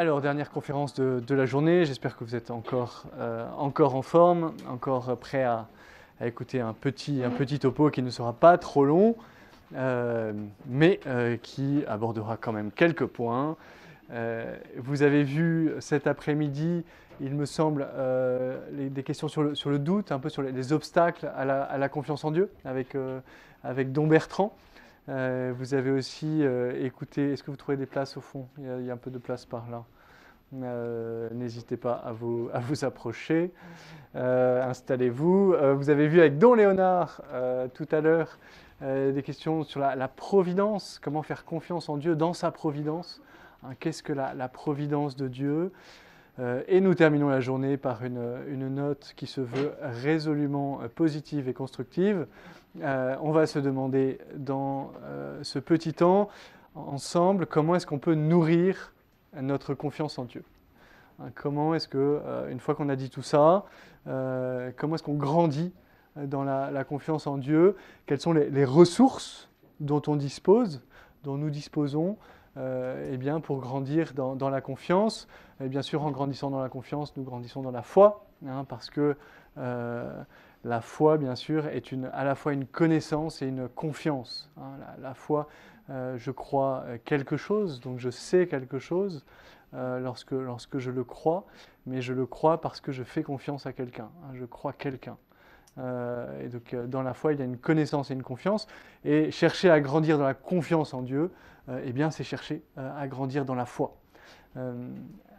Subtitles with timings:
[0.00, 1.84] Alors, dernière conférence de, la journée.
[1.84, 5.66] J'espère que vous êtes encore, euh, encore en forme, encore prêt à,
[6.24, 9.14] écouter un petit, un petit topo qui ne sera pas trop long,
[9.74, 10.32] euh,
[10.64, 13.58] mais euh, qui abordera quand même quelques points.
[14.78, 16.82] vous avez vu cet après-midi,
[17.20, 17.86] il me semble,
[18.72, 21.76] des questions sur le, sur le, doute, un peu sur les, obstacles à la, à
[21.76, 22.96] la, confiance en Dieu avec,
[23.62, 24.56] avec Don Bertrand.
[25.08, 26.42] Vous avez aussi
[26.80, 28.46] écouté, est-ce que vous trouvez des places au fond?
[28.58, 29.84] Il y, a, un peu de place par là.
[30.52, 33.52] Euh, n'hésitez pas à vous, à vous approcher.
[34.14, 35.54] Installez-vous.
[35.76, 37.22] vous avez vu avec Don Léonard
[37.74, 38.38] tout à l'heure
[38.80, 43.22] des questions sur la, providence, comment faire confiance en Dieu dans sa providence.
[43.62, 45.72] Hein, qu'est-ce que la, providence de Dieu
[46.66, 51.52] et nous terminons la journée par une, une, note qui se veut résolument positive et
[51.52, 52.26] constructive.
[52.82, 56.28] Euh, on va se demander dans euh, ce petit temps,
[56.74, 58.92] ensemble, comment est-ce qu'on peut nourrir
[59.40, 60.44] notre confiance en Dieu.
[61.18, 63.64] Hein, comment est-ce que, euh, une fois qu'on a dit tout ça,
[64.04, 65.72] comment est-ce qu'on grandit
[66.16, 67.76] dans la, confiance en Dieu?
[68.06, 70.82] Quelles sont les, ressources dont on dispose,
[71.22, 72.16] dont nous disposons
[72.56, 75.28] eh bien, pour grandir dans, la confiance?
[75.62, 78.88] Et bien sûr, en grandissant dans la confiance, nous grandissons dans la foi, hein, parce
[78.88, 79.16] que
[80.64, 84.50] la foi, bien sûr, est à la fois une connaissance et une confiance.
[84.58, 84.72] Hein.
[85.00, 85.48] La, foi,
[85.90, 89.24] euh, je crois quelque chose, donc je sais quelque chose
[89.74, 91.46] euh, lorsque, lorsque je le crois,
[91.86, 94.10] mais je le crois parce que je fais confiance à quelqu'un.
[94.22, 94.32] Hein.
[94.34, 95.16] je crois quelqu'un.
[95.78, 98.66] Euh, et donc dans la foi, il y a une connaissance et une confiance.
[99.04, 101.30] Et chercher à grandir dans la confiance en Dieu,
[101.84, 103.96] eh bien, c'est chercher à grandir dans la foi.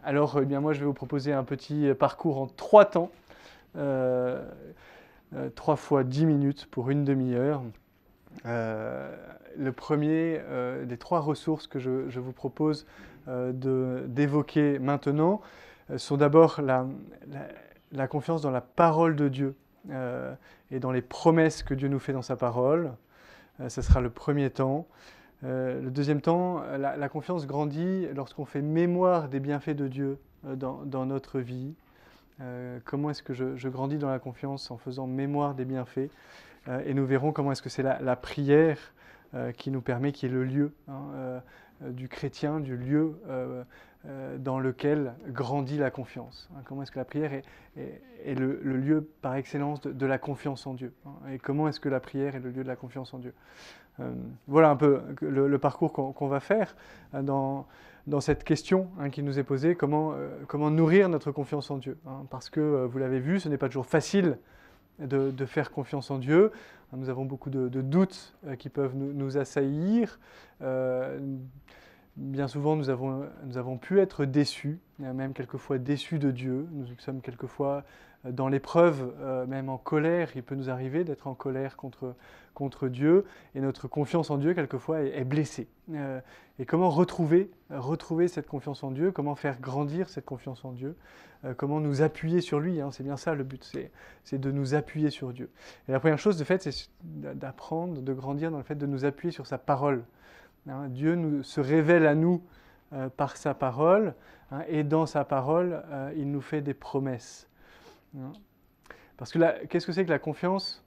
[0.02, 3.10] alors, eh bien, moi, je vais vous proposer un petit parcours en trois temps.
[3.74, 7.62] 3 euh, fois 10 minutes pour une demi-heure.
[8.46, 9.14] Euh,
[9.56, 12.86] le premier euh, des trois ressources que je, vous propose
[13.26, 15.40] d'évoquer maintenant
[15.96, 19.54] sont d'abord la, confiance dans la parole de Dieu
[20.72, 22.90] et dans les promesses que Dieu nous fait dans sa parole.
[23.68, 24.88] ce sera le premier temps.
[25.42, 31.06] le deuxième temps, la, confiance grandit lorsqu'on fait mémoire des bienfaits de Dieu dans, dans
[31.06, 31.74] notre vie.
[32.40, 36.10] Euh, comment est-ce que je, grandis dans la confiance en faisant mémoire des bienfaits?
[36.68, 38.78] Euh, et nous verrons comment est-ce que c'est la, prière
[39.34, 41.40] euh, qui nous permet, qui est le lieu hein,
[41.80, 43.18] du chrétien, du lieu
[44.38, 46.50] dans lequel grandit la confiance.
[46.52, 46.60] Hein.
[46.64, 50.92] comment est-ce que la prière est, le, lieu par excellence de, la confiance en Dieu.
[51.06, 51.12] Hein.
[51.32, 53.32] et comment est-ce que la prière est le lieu de la confiance en Dieu.
[54.48, 56.74] voilà un peu le, parcours qu'on va faire
[58.06, 61.98] dans cette question qui nous est posée, comment, euh, nourrir notre confiance en Dieu.
[62.30, 64.38] Parce que, euh, vous l'avez vu, ce n'est pas toujours facile
[64.98, 66.52] de, faire confiance en Dieu.
[66.94, 70.18] Nous avons beaucoup de, doutes euh, qui peuvent nous, assaillir.
[72.16, 76.66] bien souvent, nous avons, nous avons pu être déçus, même quelquefois déçus de Dieu.
[76.72, 77.84] Nous sommes quelquefois
[78.24, 79.12] dans l'épreuve,
[79.48, 80.30] même en colère.
[80.36, 82.14] Il peut nous arriver d'être en colère contre,
[82.54, 83.24] contre Dieu
[83.54, 85.68] et notre confiance en Dieu quelquefois est, blessée.
[85.92, 86.20] Euh,
[86.58, 90.96] et comment retrouver, retrouver cette confiance en Dieu, comment faire grandir cette confiance en Dieu,
[91.44, 93.72] euh, comment nous appuyer sur lui, hein, c'est bien ça le but,
[94.24, 95.50] c'est de nous appuyer sur Dieu.
[95.88, 99.04] Et la première chose de fait, c'est d'apprendre, de grandir dans le fait de nous
[99.04, 100.04] appuyer sur sa parole.
[100.68, 100.88] Hein?
[100.88, 102.42] Dieu se révèle à nous
[102.92, 104.14] euh, par sa parole,
[104.50, 105.82] hein, et dans sa parole,
[106.16, 107.48] il nous fait des promesses.
[109.16, 110.82] Parce que qu'est-ce que c'est que la confiance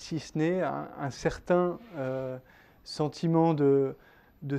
[0.00, 2.38] si ce n'est un, certain euh,
[2.84, 3.94] sentiment de,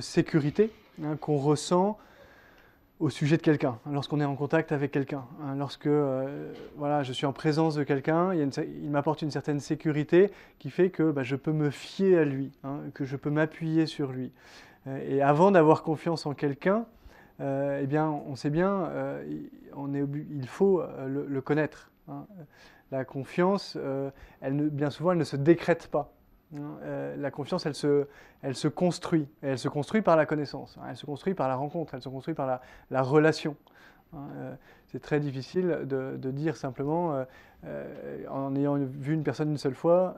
[0.00, 0.70] sécurité
[1.02, 1.98] hein, qu'on ressent
[3.00, 7.02] au sujet de quelqu'un, hein, lorsqu'on est en contact avec quelqu'un, hein, lorsque euh, voilà,
[7.02, 11.24] je suis en présence de quelqu'un, il, m'apporte une certaine sécurité qui fait que bah,
[11.24, 12.52] je peux me fier à lui,
[12.94, 14.30] que je peux m'appuyer sur lui.
[14.86, 16.86] Euh, et avant d'avoir confiance en quelqu'un,
[17.40, 18.88] eh bien, on sait bien,
[19.94, 21.90] est, il faut le, le connaître.
[22.92, 24.10] La confiance, euh,
[24.42, 26.12] bien souvent, elle ne se décrète pas.
[26.54, 26.76] Hein.
[26.82, 29.26] Euh, la confiance, elle se, construit.
[29.40, 30.76] elle se construit par la connaissance.
[30.78, 30.88] Hein.
[30.90, 31.94] Elle se construit par la rencontre.
[31.94, 33.56] Elle se construit par la, relation.
[34.12, 34.28] Hein.
[34.36, 34.54] Euh,
[34.88, 37.24] c'est très difficile de, dire simplement,
[38.28, 40.16] en ayant vu une personne une seule fois,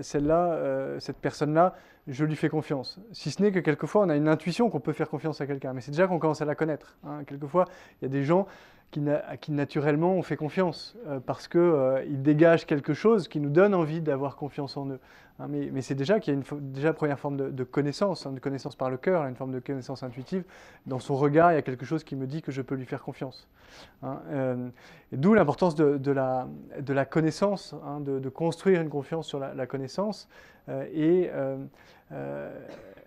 [0.00, 1.74] celle-là, cette personne-là,
[2.06, 2.98] je lui fais confiance.
[3.12, 5.72] Si ce n'est que quelquefois, on a une intuition qu'on peut faire confiance à quelqu'un,
[5.72, 6.96] mais c'est déjà qu'on commence à la connaître.
[7.26, 7.66] Quelquefois,
[8.00, 8.46] il y a des gens
[8.94, 9.02] qui,
[9.40, 13.74] qui naturellement on fait confiance, euh, parce qu'ils euh, dégagent quelque chose qui nous donne
[13.74, 15.00] envie d'avoir confiance en eux.
[15.40, 18.76] Hein, mais, c'est déjà qu'il y a une première forme de, connaissance, hein, de connaissance
[18.76, 20.44] par le cœur, une forme de connaissance intuitive.
[20.86, 22.86] Dans son regard, il y a quelque chose qui me dit que je peux lui
[22.86, 23.48] faire confiance.
[24.04, 24.68] Hein, euh,
[25.10, 30.28] D'où l'importance de, la, connaissance, hein, de, construire une confiance sur la, connaissance.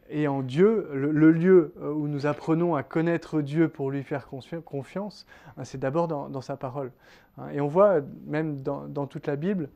[0.09, 4.27] Et en Dieu, le, lieu où nous apprenons à connaître Dieu pour lui faire
[4.65, 5.25] confiance,
[5.57, 6.91] hein, c'est d'abord dans, sa parole.
[7.37, 7.49] Hein.
[7.53, 9.69] Et on voit même dans, toute la Bible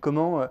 [0.00, 0.46] comment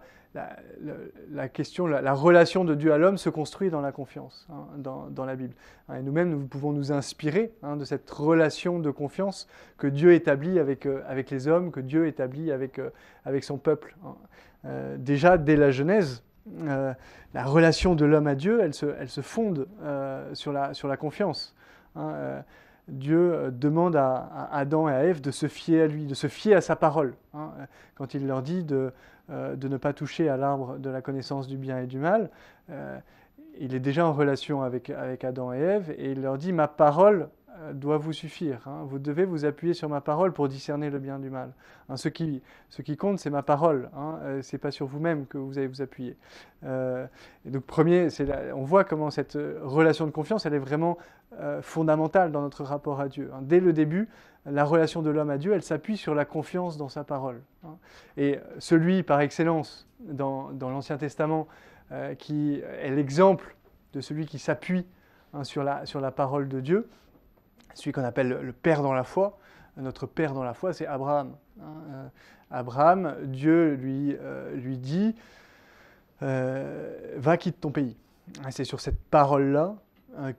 [1.31, 5.25] la, question, la, relation de Dieu à l'homme se construit dans la confiance, hein, dans,
[5.25, 5.53] la Bible.
[5.95, 10.85] Et nous-mêmes, nous pouvons nous inspirer de cette relation de confiance que Dieu établit avec,
[10.85, 11.01] euh,
[11.31, 12.89] les hommes, que Dieu établit avec, euh,
[13.41, 13.95] son peuple.
[14.65, 16.23] Euh, déjà, dès la Genèse,
[17.33, 19.67] la relation de l'homme à Dieu, elle se, elle se fonde
[20.33, 21.55] sur, la, sur la confiance.
[22.87, 26.55] Dieu demande à, Adam et à Ève de se fier à lui, de se fier
[26.55, 27.15] à sa parole.
[27.95, 28.91] quand il leur dit de,
[29.29, 32.29] de ne pas toucher à l'arbre de la connaissance du bien et du mal,
[33.59, 36.67] il est déjà en relation avec, avec Adam et Ève et il leur dit Ma
[36.67, 37.27] parole euh,
[37.73, 38.59] doit vous suffire.
[38.67, 38.83] Hein.
[38.85, 41.51] Vous devez vous appuyer sur ma parole pour discerner le bien du mal.
[41.89, 42.41] Hein, ce, qui,
[42.97, 43.89] compte, c'est ma parole.
[43.95, 44.19] Hein.
[44.23, 46.17] Euh, ce n'est pas sur vous-même que vous allez vous appuyer.
[46.63, 47.05] Euh,
[47.45, 48.07] donc, premier,
[48.55, 50.97] on voit comment cette relation de confiance, elle est vraiment
[51.61, 53.29] fondamentale dans notre rapport à Dieu.
[53.33, 53.39] Hein.
[53.41, 54.07] Dès le début,
[54.45, 57.41] la relation de l'homme à Dieu, elle s'appuie sur la confiance dans sa parole.
[58.15, 61.47] Et celui, par excellence, dans, l'Ancien Testament,
[62.17, 63.55] qui est l'exemple
[63.93, 64.85] de celui qui s'appuie
[65.43, 66.87] sur la parole de Dieu,
[67.77, 69.37] celui qu'on appelle le Père dans la foi.
[69.77, 71.35] Notre Père dans la foi, c'est Abraham.
[71.61, 71.63] Hein.
[71.91, 72.07] Euh,
[72.49, 75.15] Abraham, Dieu lui, euh, lui dit,
[76.23, 77.95] euh, va quitte ton pays.
[78.49, 79.75] C'est sur cette parole-là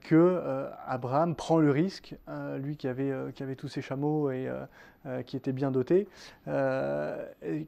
[0.01, 2.15] que Abraham prend le risque,
[2.57, 4.47] lui qui avait, qui avait tous ses chameaux et
[5.25, 6.07] qui était bien doté,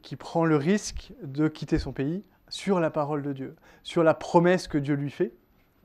[0.01, 4.13] qui prend le risque de quitter son pays sur la parole de Dieu, sur la
[4.13, 5.31] promesse que Dieu lui fait.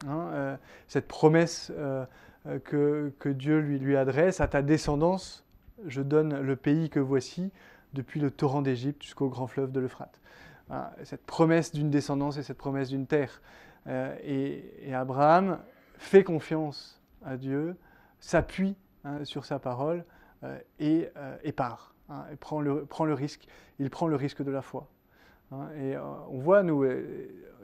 [0.07, 0.59] Hein,
[0.89, 1.73] cette promesse
[2.49, 5.45] euh, que, Dieu lui, lui adresse, à ta descendance,
[5.87, 7.51] je donne le pays que voici,
[7.93, 10.21] depuis le torrent d'Égypte jusqu'au grand fleuve de l'Euphrate.
[11.05, 13.41] cette promesse d'une descendance et cette promesse d'une terre.
[13.89, 15.59] Euh, et, Abraham
[15.99, 17.77] fait confiance à Dieu,
[18.21, 20.05] s'appuie hein, sur sa parole
[20.45, 21.95] euh, et, part.
[22.09, 23.47] Hein, et prend le, prend le risque.
[23.79, 24.89] Il prend le risque de la foi.
[25.53, 25.69] Hein.
[25.79, 26.85] et on voit, nous,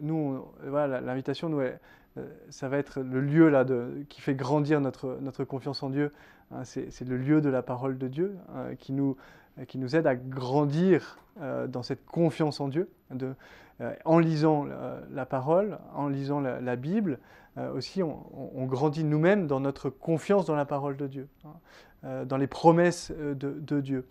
[0.00, 1.78] nous voilà, l'invitation nous est
[2.50, 3.64] ça va être le lieu là
[4.08, 6.12] qui fait grandir notre, notre confiance en Dieu.
[6.52, 9.16] Hein, c'est le lieu de la parole de Dieu hein, qui, nous,
[9.68, 14.66] qui nous aide à grandir euh, dans cette confiance en Dieu, euh, en lisant
[15.10, 17.18] la, parole, en lisant la, Bible.
[17.74, 22.46] aussi, on, grandit nous-mêmes dans notre confiance dans la parole de Dieu, hein, dans les
[22.46, 24.06] promesses de Dieu.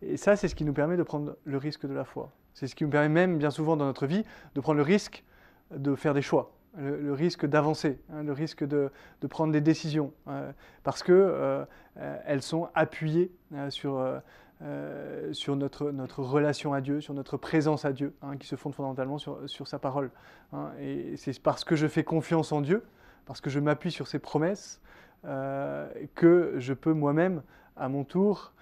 [0.00, 2.30] et ça, c'est ce qui nous permet de prendre le risque de la foi.
[2.54, 4.24] C'est ce qui nous permet même, bien souvent dans notre vie,
[4.54, 5.24] de prendre le risque
[5.70, 8.90] de faire des choix le, risque d'avancer, hein, le risque de,
[9.28, 10.50] prendre des décisions, euh,
[10.82, 11.64] parce qu'elles euh,
[11.98, 13.32] euh, sont appuyées
[13.68, 14.04] sur,
[15.32, 18.74] sur notre, notre relation à Dieu, sur notre présence à Dieu, hein, qui se fonde
[18.74, 20.10] fondamentalement sur, sur sa parole.
[20.52, 20.70] Hein.
[20.80, 22.84] et c'est parce que je fais confiance en Dieu,
[23.26, 24.80] parce que je m'appuie sur ses promesses,
[26.14, 27.42] que je peux moi-même,
[27.76, 28.52] à mon tour,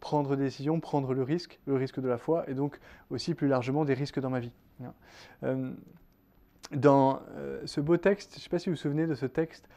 [0.00, 2.80] prendre des décisions, prendre le risque, le risque de la foi, et donc
[3.10, 4.52] aussi plus largement des risques dans ma vie
[6.74, 9.26] dans euh, ce beau texte, je ne sais pas si vous vous souvenez de ce
[9.26, 9.68] texte,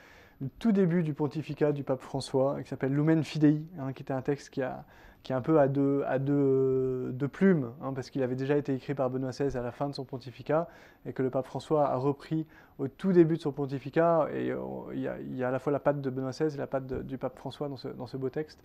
[0.41, 4.13] le tout début du pontificat du pape François, qui s'appelle Lumen Fidei, hein, qui était
[4.13, 4.83] un texte qui, a,
[5.23, 8.73] qui est un peu à deux, à deux, plumes, hein, parce qu'il avait déjà été
[8.73, 10.67] écrit par Benoît XVI à la fin de son pontificat,
[11.05, 12.45] et que le pape François a repris
[12.77, 14.59] au tout début de son pontificat, et euh,
[14.93, 15.01] il,
[15.35, 17.37] y a, à la fois la patte de Benoît XVI et la patte du pape
[17.37, 18.61] François dans ce, dans ce beau texte.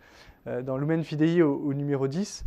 [0.46, 2.44] Euh, dans Lumen Fidei au numéro 10,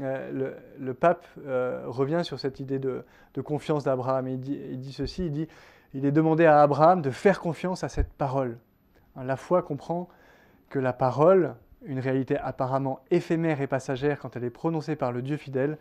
[0.00, 3.04] euh, le, pape euh, revient sur cette idée de,
[3.44, 4.28] confiance d'Abraham.
[4.28, 5.48] Il dit, il dit, ceci, il dit,
[5.94, 8.58] il est demandé à Abraham de faire confiance à cette parole.
[9.16, 10.08] La foi comprend
[10.70, 15.20] que la parole, une réalité apparemment éphémère et passagère quand elle est prononcée par le
[15.20, 15.76] Dieu fidèle,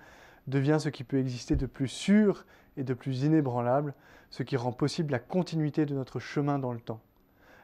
[0.48, 3.94] devient ce qui peut exister de plus sûr et de plus inébranlable,
[4.30, 7.00] ce qui rend possible la continuité de notre chemin dans le temps.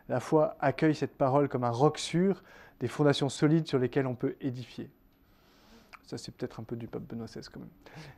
[0.08, 2.44] La foi accueille cette parole comme un roc sûr,
[2.80, 4.90] des fondations solides sur lesquelles on peut édifier.
[6.08, 7.70] Ça, c'est peut-être un peu du pape Benoît XVI quand même.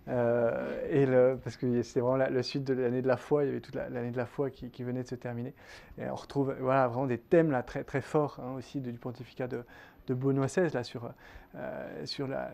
[0.10, 3.50] Euh, et parce que c'était vraiment la, suite de l'année de la foi, il y
[3.50, 5.56] avait toute l'année de la foi qui, venait de se terminer.
[5.98, 9.48] Et on retrouve voilà, vraiment des thèmes là, très, très forts hein, aussi du pontificat
[9.48, 9.64] de,
[10.08, 11.12] Benoît XVI là, sur,
[11.56, 12.52] euh, sur la,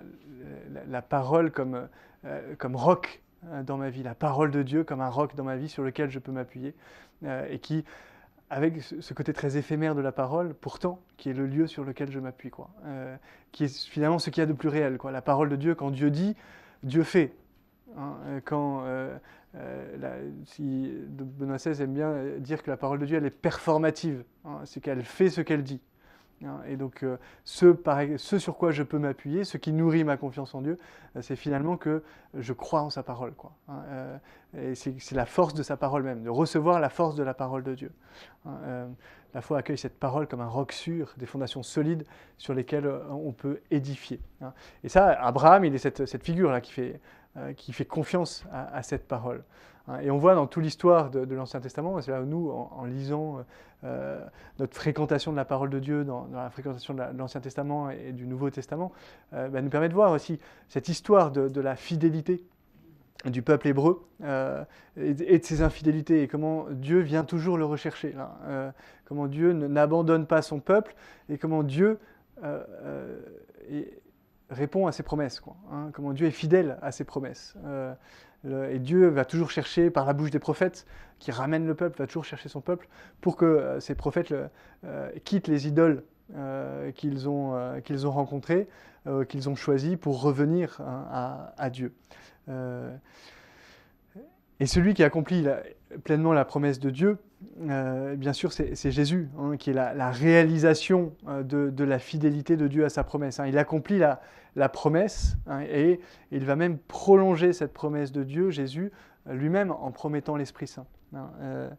[0.88, 1.88] la, parole comme,
[2.26, 5.46] euh, comme roc hein, dans ma vie, la parole de Dieu comme un roc dans
[5.46, 6.76] ma vie sur lequel je peux m'appuyer
[7.50, 7.86] et qui
[8.50, 12.12] avec ce côté très éphémère de la parole, pourtant, qui est le lieu sur lequel
[12.12, 12.70] je m'appuie, quoi.
[12.86, 13.16] Euh,
[13.52, 15.12] qui est finalement ce qu'il y a de plus réel, quoi.
[15.12, 16.36] La parole de Dieu, quand Dieu dit,
[16.84, 17.34] Dieu fait.
[17.98, 18.14] Hein.
[18.26, 19.18] Euh, quand euh,
[20.60, 24.60] Benoît XVI aime bien dire que la parole de Dieu, elle est performative, hein.
[24.66, 25.82] c'est qu'elle fait ce qu'elle dit.
[26.44, 26.60] Hein.
[26.68, 27.76] Et donc, euh, ce,
[28.38, 30.78] sur quoi je peux m'appuyer, ce qui nourrit ma confiance en Dieu,
[31.16, 33.34] euh, c'est finalement que je crois en sa parole.
[33.34, 33.52] Quoi.
[33.70, 33.84] Hein.
[33.90, 34.18] Euh,
[34.58, 37.64] et c'est la force de sa parole même, de recevoir la force de la parole
[37.64, 37.92] de Dieu.
[38.46, 38.88] Hein.
[39.34, 42.06] la foi accueille cette parole comme un roc sûr, des fondations solides
[42.38, 44.22] sur lesquelles on peut édifier.
[44.84, 47.02] Et ça, Abraham, il est cette, cette figure-là qui fait,
[47.58, 49.44] qui fait confiance à cette parole.
[49.88, 52.86] Hein, et on voit dans toute l'histoire de, l'Ancien Testament, c'est là où nous, en,
[52.86, 53.46] lisant
[53.84, 54.20] euh,
[54.60, 58.26] notre fréquentation de la parole de Dieu, dans, la fréquentation de l'Ancien Testament et du
[58.26, 58.92] Nouveau Testament,
[59.34, 60.40] euh, bah, nous permet de voir aussi
[60.70, 62.44] cette histoire de, la fidélité
[63.26, 64.64] du peuple hébreu euh,
[64.98, 68.14] et, de ses infidélités et comment Dieu vient toujours le rechercher,
[69.06, 70.96] comment Dieu n'abandonne pas son peuple
[71.30, 71.98] et comment Dieu
[74.50, 77.56] répond à ses promesses, hein, comment Dieu est fidèle à ses promesses.
[78.70, 80.86] Et Dieu va toujours chercher, par la bouche des prophètes,
[81.20, 82.88] qui ramènent le peuple, va toujours chercher son peuple,
[83.22, 84.34] pour que euh, ces prophètes
[84.84, 86.04] euh, quittent les idoles
[86.36, 88.68] euh, qu'ils ont, qu'ils ont rencontrées,
[89.30, 91.94] qu'ils ont choisies, pour revenir hein, à, Dieu.
[94.60, 95.46] Et celui qui accomplit
[96.04, 97.18] pleinement la promesse de Dieu,
[97.60, 102.90] bien sûr, c'est Jésus, hein, qui est la, réalisation de, la fidélité de Dieu à
[102.90, 103.40] sa promesse.
[103.40, 103.48] Hein.
[103.48, 106.00] Il accomplit la, promesse, hein, et
[106.32, 108.92] il va même prolonger cette promesse de Dieu, Jésus,
[109.30, 110.86] lui-même, en promettant l'Esprit Saint.
[111.16, 111.70] Euh,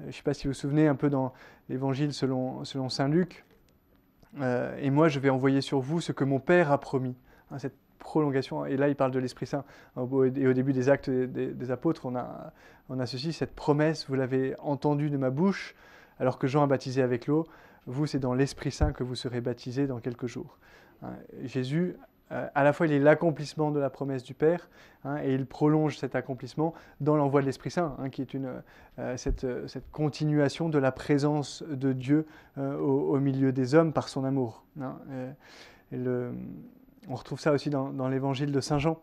[0.00, 1.32] je ne sais pas si vous vous souvenez un peu dans
[1.68, 3.44] l'Évangile selon, Saint Luc,
[4.40, 7.16] euh, et moi je vais envoyer sur vous ce que mon Père a promis.
[7.56, 9.64] Cette prolongation, et là il parle de l'Esprit Saint.
[9.96, 10.00] Et
[10.46, 12.52] au début des actes des, apôtres, on a,
[12.88, 15.74] on a ceci, cette promesse, vous l'avez entendue de ma bouche,
[16.18, 17.46] alors que Jean a baptisé avec l'eau,
[17.86, 20.58] vous c'est dans l'Esprit Saint que vous serez baptisés dans quelques jours.
[21.44, 21.96] Jésus
[22.32, 24.68] euh, à la fois il est l'accomplissement de la promesse du Père,
[25.04, 28.62] hein, et il prolonge cet accomplissement dans l'envoi de l'Esprit Saint, hein, qui est une,
[28.98, 32.26] euh, cette, cette, continuation de la présence de Dieu
[32.58, 34.64] euh, au, milieu des hommes par son amour.
[34.80, 34.98] Hein,
[37.08, 39.00] on retrouve ça aussi dans, l'évangile de Saint Jean,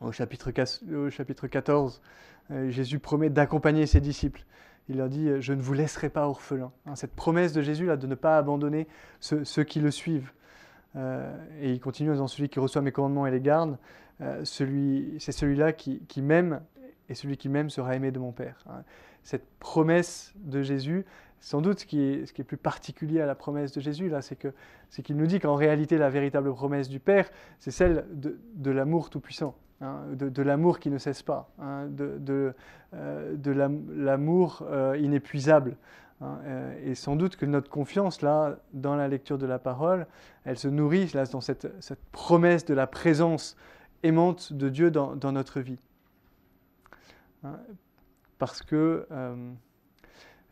[0.00, 0.52] au chapitre,
[0.92, 2.02] au chapitre 14.
[2.68, 4.44] Jésus promet d'accompagner ses disciples.
[4.88, 6.72] Il leur dit Je ne vous laisserai pas orphelins.
[6.96, 8.88] cette promesse de Jésus là, de ne pas abandonner
[9.20, 10.32] ceux, qui le suivent.
[10.96, 13.78] Euh, et il continue en disant Celui qui reçoit mes commandements et les garde,
[14.20, 16.60] euh, c'est celui-là qui, qui m'aime,
[17.08, 18.64] et celui qui m'aime sera aimé de mon Père.
[18.68, 18.82] Hein.
[19.22, 21.04] Cette promesse de Jésus,
[21.40, 25.16] sans doute ce qui, est, plus particulier à la promesse de Jésus, là, c'est, qu'il
[25.16, 29.54] nous dit qu'en réalité, la véritable promesse du Père, c'est celle de, de l'amour tout-puissant.
[29.82, 32.52] Hein, de, l'amour qui ne cesse pas, hein, de, de,
[32.92, 33.34] euh,
[33.96, 34.62] l'amour
[34.98, 35.76] inépuisable.
[36.20, 40.06] Hein, euh, et sans doute que notre confiance, là, dans la lecture de la parole,
[40.44, 41.66] elle se nourrit là, dans cette,
[42.12, 43.56] promesse de la présence
[44.02, 45.78] aimante de Dieu dans, notre vie.
[48.38, 49.52] Parce que, euh, euh,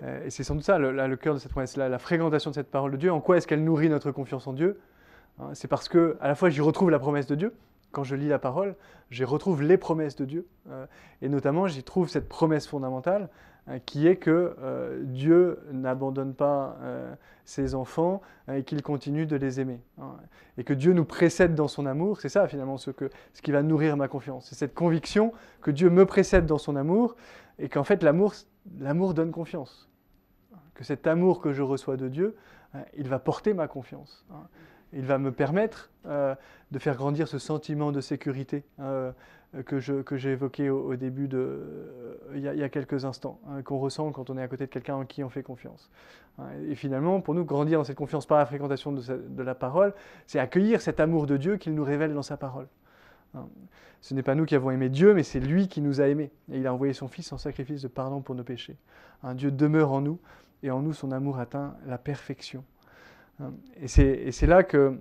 [0.02, 2.70] et c'est sans doute ça le, cœur de cette promesse, la, la, fréquentation de cette
[2.70, 4.80] parole de Dieu, en quoi est-ce qu'elle nourrit notre confiance en Dieu
[5.40, 7.54] hein, C'est parce que, à la fois, j'y retrouve la promesse de Dieu,
[7.90, 8.76] quand je lis la parole,
[9.10, 10.46] j'y retrouve les promesses de Dieu.
[11.22, 13.28] et notamment, j'y trouve cette promesse fondamentale
[13.68, 17.14] euh, qui est que euh, Dieu n'abandonne pas euh,
[17.44, 19.80] ses enfants et qu'il continue de les aimer.
[20.00, 20.16] Hein.
[20.56, 23.52] et que Dieu nous précède dans son amour, c'est ça finalement ce, que, ce qui
[23.52, 24.46] va nourrir ma confiance.
[24.48, 27.16] C'est cette conviction que Dieu me précède dans son amour
[27.58, 29.87] et qu'en fait l'amour donne confiance.
[30.78, 32.36] Que cet amour que je reçois de Dieu,
[32.96, 34.24] il va porter ma confiance.
[34.30, 34.46] Hein.
[34.92, 38.64] Il va me permettre de faire grandir ce sentiment de sécurité
[39.54, 43.78] euh, que, j'ai évoqué au, début de, euh, il, y a, quelques instants, hein, qu'on
[43.78, 45.90] ressent quand on est à côté de quelqu'un en qui on fait confiance.
[46.38, 49.94] Hein, et finalement, pour nous, grandir dans cette confiance par la fréquentation de, la parole,
[50.26, 52.68] c'est accueillir cet amour de Dieu qu'il nous révèle dans sa parole.
[53.34, 53.48] Hein,
[54.02, 56.30] ce n'est pas nous qui avons aimé Dieu, mais c'est lui qui nous a aimés.
[56.52, 58.76] Et il a envoyé son Fils en sacrifice de pardon pour nos péchés.
[59.34, 60.20] Dieu demeure en nous,
[60.62, 62.64] et en nous, son amour atteint la perfection.
[63.80, 64.98] Et c'est là que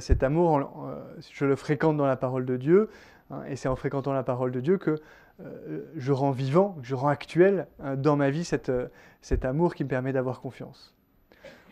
[0.00, 2.88] cet amour, euh, je le fréquente dans la parole de Dieu,
[3.30, 5.00] Hein, et c'est en fréquentant la parole de Dieu que
[5.40, 8.88] euh, je rends vivant, je rends actuel hein, dans ma vie euh,
[9.22, 10.94] cet amour qui me permet d'avoir confiance.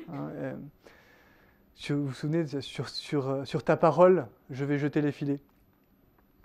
[0.08, 0.54] Hein, euh,
[1.90, 5.40] vous vous souvenez, sur, sur, ta parole, je vais jeter les filets.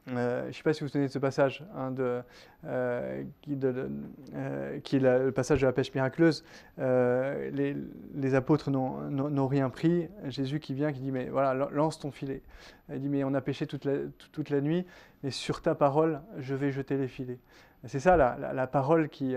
[0.10, 2.22] Euh, je ne sais pas si vous vous de ce passage, hein, de,
[2.66, 6.46] euh, qui, euh, qui, est le passage de la pêche miraculeuse.
[6.78, 10.08] Les, apôtres n'ont rien pris.
[10.26, 12.42] Jésus qui vient, qui dit, mais voilà, lance ton filet.
[12.90, 13.94] Il dit, mais on a pêché toute la,
[14.32, 14.86] toute la nuit,
[15.24, 17.40] mais sur ta parole, je vais jeter les filets.
[17.86, 19.36] C'est ça la, la, parole qui,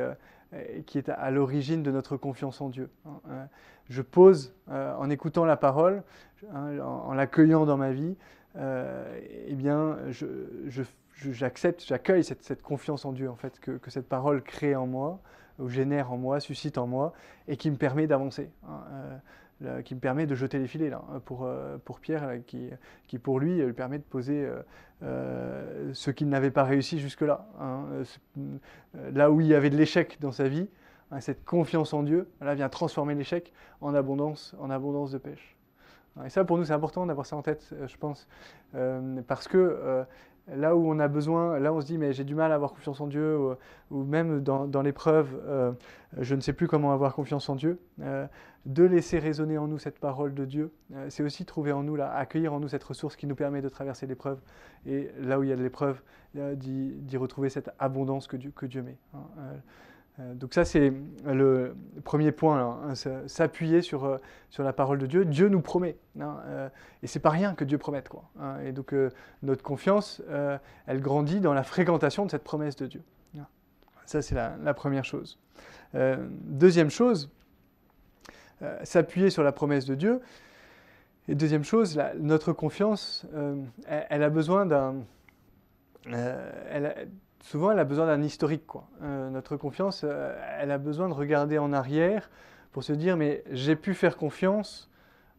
[0.86, 2.90] qui est à l'origine de notre confiance en Dieu.
[3.06, 3.48] Hein.
[3.88, 6.04] Je pose, en écoutant la parole,
[6.54, 8.16] hein, en l'accueillant dans ma vie,
[8.56, 9.98] eh bien,
[11.14, 15.20] j'accepte, j'accueille cette, confiance en Dieu, en fait, que, cette parole crée en moi,
[15.58, 17.12] ou génère en moi, suscite en moi,
[17.48, 18.50] et qui me permet d'avancer.
[18.68, 18.82] Hein.
[19.62, 21.46] Euh, qui me permet de jeter les filets là, pour,
[21.84, 24.48] pour Pierre, qui, pour lui lui permet de poser
[25.02, 27.46] ce qu'il n'avait pas réussi jusque-là.
[27.60, 27.84] Hein.
[28.94, 30.66] là où il y avait de l'échec dans sa vie,
[31.10, 33.52] hein, cette confiance en Dieu, là vient transformer l'échec
[33.82, 35.56] en abondance, en abondance de pêche.
[36.24, 38.28] Et ça, pour nous, c'est important d'avoir ça en tête, je pense,
[39.26, 40.06] parce que
[40.54, 42.72] là où on a besoin, là on se dit mais j'ai du mal à avoir
[42.72, 43.38] confiance en Dieu,
[43.90, 45.72] ou, même dans, l'épreuve, euh,
[46.18, 48.26] je ne sais plus comment avoir confiance en Dieu, euh,
[48.66, 51.96] de laisser résonner en nous cette parole de Dieu, euh, c'est aussi trouver en nous,
[51.96, 54.40] là, accueillir en nous cette ressource qui nous permet de traverser l'épreuve,
[54.86, 56.00] et là où il y a de l'épreuve,
[56.34, 58.96] d'y retrouver cette abondance que Dieu, que Dieu met.
[59.14, 59.20] Hein.
[60.20, 60.92] Euh, donc ça, c'est
[61.24, 61.74] le
[62.04, 62.94] premier point, hein,
[63.26, 64.18] s'appuyer sur, euh,
[64.50, 65.24] sur la parole de Dieu.
[65.24, 65.96] Dieu nous promet.
[66.20, 66.68] Hein, euh,
[67.02, 68.08] et c'est pas rien que Dieu promette.
[68.38, 68.58] Hein.
[68.64, 68.94] et donc
[69.42, 70.22] notre confiance,
[70.86, 73.02] elle grandit dans la fréquentation de cette promesse de Dieu.
[74.06, 75.38] Ça, c'est la, première chose.
[75.94, 77.30] deuxième chose,
[78.82, 80.20] s'appuyer sur la promesse de Dieu.
[81.28, 83.24] Et deuxième chose, notre confiance,
[83.86, 84.96] elle, a besoin d'un
[87.42, 88.64] souvent, elle a besoin d'un historique.
[89.02, 92.30] Euh, notre confiance, euh, elle a besoin de regarder en arrière
[92.72, 94.90] pour se dire, mais j'ai pu faire confiance,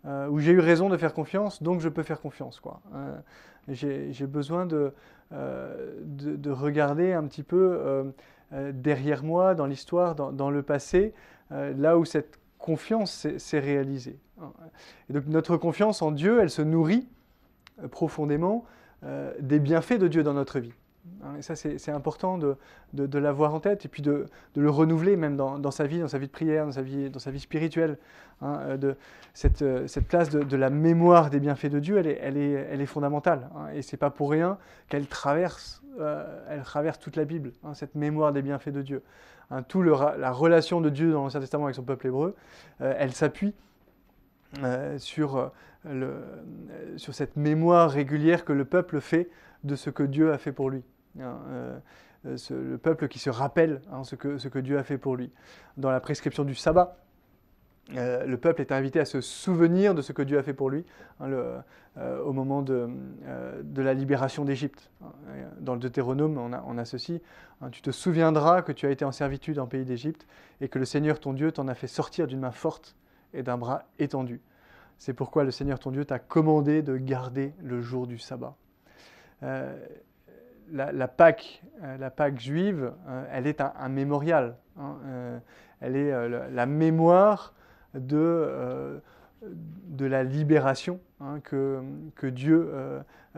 [0.05, 2.60] euh, ou j'ai eu raison de faire confiance, donc je peux faire confiance.
[2.60, 2.81] Quoi.
[3.70, 4.93] j'ai besoin de,
[5.31, 8.12] de, regarder un petit peu
[8.51, 11.13] derrière moi, dans l'histoire, dans, dans, le passé,
[11.51, 14.20] là où cette confiance s'est réalisée.
[15.10, 17.08] Et donc notre confiance en Dieu, elle se nourrit
[17.91, 18.65] profondément
[19.39, 20.74] des bienfaits de Dieu dans notre vie.
[21.24, 22.58] Hein, et ça, c'est important de,
[23.17, 26.27] l'avoir en tête et puis de, le renouveler même dans, sa vie, dans sa vie
[26.27, 26.72] de prière, dans
[27.20, 27.98] sa vie, spirituelle.
[28.41, 28.93] Hein, euh,
[29.62, 33.50] euh, cette place de, la mémoire des bienfaits de Dieu, elle est, fondamentale.
[33.55, 34.58] Hein, et c'est pas pour rien
[34.89, 36.62] qu'elle traverse, euh,
[37.00, 39.03] toute la Bible, cette mémoire des bienfaits de Dieu.
[39.67, 42.36] tout la relation de Dieu dans l'Ancien Testament avec son peuple hébreu,
[42.79, 43.53] elle s'appuie
[44.98, 45.51] sur
[46.98, 49.29] cette mémoire régulière que le peuple fait
[49.63, 50.84] de ce que Dieu a fait pour lui.
[51.19, 51.79] Hein, euh,
[52.25, 55.31] euh, le peuple qui se rappelle hein, ce, que, Dieu a fait pour lui.
[55.77, 56.97] Dans la prescription du sabbat,
[57.95, 60.69] euh, le peuple est invité à se souvenir de ce que Dieu a fait pour
[60.69, 60.85] lui
[61.19, 61.29] hein,
[62.24, 62.89] au moment de,
[63.63, 64.91] de la libération d'Égypte.
[65.59, 67.21] Dans le Deutéronome, on a, on a ceci
[67.71, 70.25] Tu te souviendras que tu as été en servitude en pays d'Égypte
[70.61, 72.95] et que le Seigneur ton Dieu t'en a fait sortir d'une main forte
[73.33, 74.41] et d'un bras étendu.
[74.97, 78.55] C'est pourquoi le Seigneur ton Dieu t'a commandé de garder le jour du sabbat
[80.72, 84.55] la, Pâque, euh, la Pâque juive, euh, elle est un, mémorial.
[84.77, 85.40] Hein, euh,
[85.79, 87.53] elle est la mémoire
[87.96, 89.01] de,
[89.42, 91.81] de la libération hein, que,
[92.16, 92.72] que, Dieu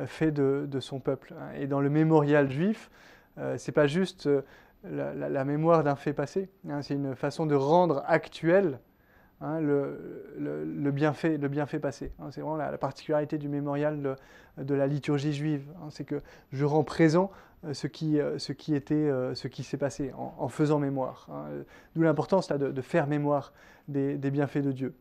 [0.05, 1.33] fait de, son peuple.
[1.39, 1.53] Hein.
[1.55, 2.91] Et dans le mémorial juif,
[3.55, 4.29] c'est pas juste
[4.83, 6.49] la, mémoire d'un fait passé,
[6.81, 8.79] c'est une façon de rendre actuel
[9.43, 12.13] Hein, le, bienfait, le bienfait passé.
[12.19, 14.15] Hein, c'est vraiment la, particularité du mémorial
[14.57, 15.67] de, la liturgie juive.
[15.81, 16.21] Hein, c'est que
[16.53, 17.29] je rends présent
[17.65, 21.27] euh, ce qui, euh, ce qui, était, euh, ce qui s'est passé en, faisant mémoire.
[21.93, 23.51] D'où l'importance de, de, faire mémoire
[23.89, 24.95] des, bienfaits de Dieu.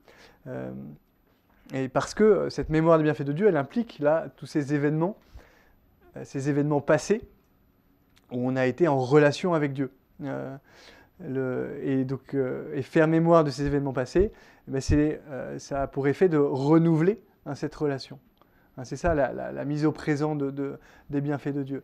[1.72, 5.16] et parce que cette mémoire des bienfaits de Dieu, elle implique là tous ces événements,
[6.24, 7.22] ces événements passés
[8.32, 9.92] où on a été en relation avec Dieu
[11.82, 14.32] et, donc, euh, faire mémoire de ces événements passés,
[14.68, 18.18] eh ben euh, ça a pour effet de renouveler hein, cette relation.
[18.76, 20.78] Hein, c'est ça la, mise au présent de,
[21.10, 21.82] des bienfaits de Dieu.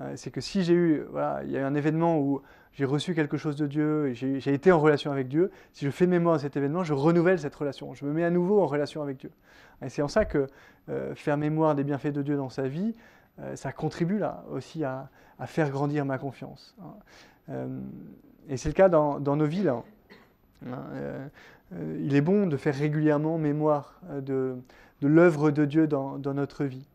[0.00, 1.04] Euh, c'est que si j'ai eu,
[1.44, 2.40] il y a eu un événement où
[2.72, 6.06] j'ai reçu quelque chose de Dieu, j'ai été en relation avec Dieu, si je fais
[6.06, 9.02] mémoire de cet événement, je renouvelle cette relation, je me mets à nouveau en relation
[9.02, 9.30] avec Dieu.
[9.82, 10.46] Et c'est en ça que
[11.16, 12.94] faire mémoire des bienfaits de Dieu dans sa vie,
[13.56, 15.08] ça contribue là aussi à,
[15.46, 16.76] faire grandir ma confiance.
[17.48, 17.66] Hein.
[18.48, 19.68] Et c'est le cas dans, nos villes.
[19.68, 19.84] Hein.
[20.66, 21.26] Euh,
[21.74, 24.20] euh, il est bon de faire régulièrement mémoire euh,
[25.00, 26.86] de, l'œuvre de Dieu dans, notre vie.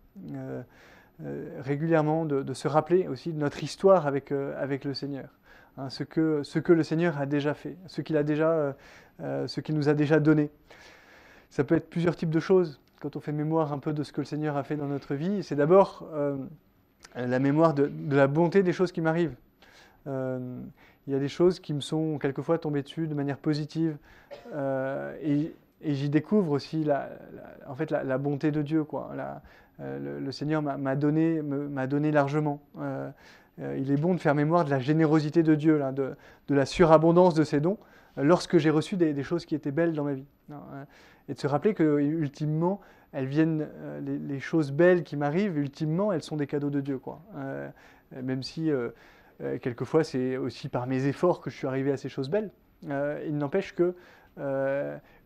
[1.60, 5.30] régulièrement de, se rappeler aussi de notre histoire avec, le Seigneur.
[5.78, 8.16] Hein, ce, que, le Seigneur a déjà fait, ce qu'il
[9.76, 10.50] nous a déjà donné.
[11.50, 14.12] Ça peut être plusieurs types de choses quand on fait mémoire un peu de ce
[14.12, 15.44] que le Seigneur a fait dans notre vie.
[15.44, 16.10] C'est d'abord
[17.16, 19.36] la mémoire de, la bonté des choses qui m'arrivent
[21.08, 23.98] il y a des choses qui me sont quelquefois tombées dessus de manière positive.
[24.54, 25.54] Euh, et,
[25.86, 27.10] j'y découvre aussi la,
[27.68, 28.86] en fait, la, bonté de Dieu.
[28.86, 29.12] Quoi.
[29.82, 31.42] Euh, le, Seigneur m'a donné,
[31.89, 32.62] donné largement.
[32.80, 33.12] Euh,
[33.60, 36.16] il est bon de faire mémoire de la générosité de Dieu, de,
[36.48, 37.78] la surabondance de ses dons,
[38.16, 40.26] lorsque j'ai reçu des, choses qui étaient belles dans ma vie.
[41.28, 42.80] Et de se rappeler que, ultimement,
[43.12, 43.68] elles viennent,
[44.06, 46.98] les, les choses belles qui m'arrivent, ultimement, elles sont des cadeaux de Dieu.
[46.98, 47.20] Quoi.
[48.22, 48.72] même si
[49.43, 52.51] euh, quelquefois, c'est aussi par mes efforts que je suis arrivé à ces choses belles.
[52.84, 53.95] il n'empêche que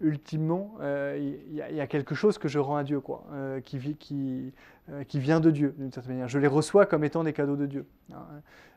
[0.01, 3.23] ultimement, il y, a quelque chose que je rends à Dieu, quoi,
[3.63, 4.53] qui,
[5.13, 6.27] vient de Dieu, d'une certaine manière.
[6.27, 7.85] Je les reçois comme étant des cadeaux de Dieu.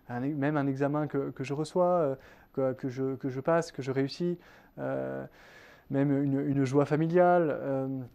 [0.08, 2.16] Même un examen que, je reçois,
[2.54, 4.38] que, je, que, je, passe, que je réussis,
[4.78, 8.08] même une, joie familiale.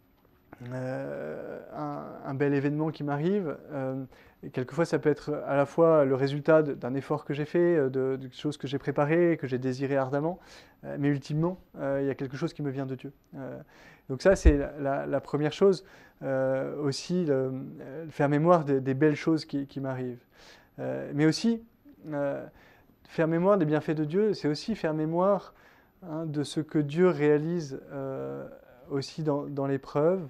[0.71, 1.59] Euh,
[2.25, 3.57] un, bel événement qui m'arrive.
[4.45, 7.45] Euh, et quelquefois, ça peut être à la fois le résultat d'un effort que j'ai
[7.45, 10.39] fait, euh, de, choses que j'ai préparées, que j'ai désirées ardemment,
[10.99, 13.11] mais ultimement, il y a quelque chose qui me vient de Dieu.
[14.07, 15.83] donc ça, c'est la, première chose.
[16.83, 17.27] aussi,
[18.09, 20.23] faire mémoire des, belles choses qui, m'arrivent.
[20.77, 21.63] mais aussi,
[23.05, 25.55] faire mémoire des bienfaits de Dieu, c'est aussi faire mémoire
[26.03, 27.79] hein, de ce que Dieu réalise
[28.91, 30.29] aussi dans, dans l'épreuve.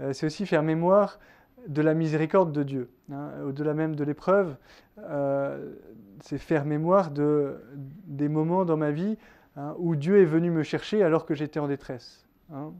[0.00, 1.18] Euh, c'est aussi faire mémoire
[1.66, 2.90] de la miséricorde de Dieu.
[3.12, 3.30] Hein.
[3.46, 4.56] Au-delà même de l'épreuve,
[4.98, 5.72] euh,
[6.20, 7.60] c'est faire mémoire de,
[8.06, 9.16] des moments dans ma vie
[9.56, 12.26] hein, où Dieu est venu me chercher alors que j'étais en détresse.
[12.52, 12.72] Hein.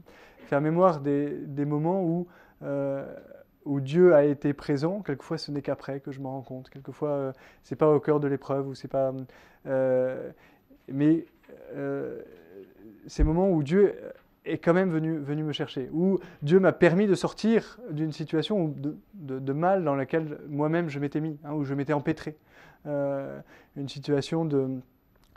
[0.45, 2.27] Faire mémoire des, des moments où,
[2.63, 3.05] euh,
[3.65, 5.01] où Dieu a été présent.
[5.01, 6.69] Quelquefois, ce n'est qu'après que je m'en rends compte.
[6.69, 9.13] Quelquefois, ce c'est pas au cœur de l'épreuve ou c'est pas.
[10.87, 11.25] mais
[13.07, 13.95] ces moments où Dieu
[14.45, 18.67] est quand même venu, venu me chercher, où Dieu m'a permis de sortir d'une situation
[18.67, 22.37] de, de, mal dans laquelle moi-même je m'étais mis, hein, où je m'étais empêtré,
[22.87, 23.39] euh,
[23.75, 24.79] une, situation de,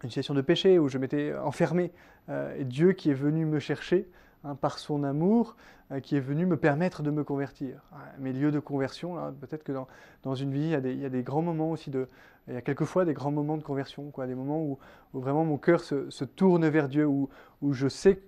[0.03, 1.93] une situation de péché, où je m'étais enfermé,
[2.31, 4.09] euh, et Dieu qui est venu me chercher
[4.43, 5.57] hein, par son amour,
[5.93, 7.83] euh, qui est venu me permettre de me convertir.
[8.19, 9.87] Mes lieux de conversion, peut-être que dans,
[10.23, 12.09] dans, une vie, il y, a des, il y, a des, grands moments aussi de...
[12.47, 14.79] Il y a quelquefois des grands moments de conversion, quoi, des moments où,
[15.15, 17.31] où vraiment mon cœur se, se, tourne vers Dieu, où,
[17.63, 18.21] où je sais